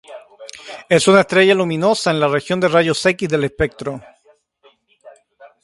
Es 0.89 1.07
una 1.07 1.21
estrella 1.21 1.53
luminosa 1.53 2.09
en 2.09 2.19
la 2.19 2.27
región 2.27 2.59
de 2.59 2.67
rayos 2.69 3.05
X 3.05 3.29
del 3.29 3.43
espectro. 3.43 4.01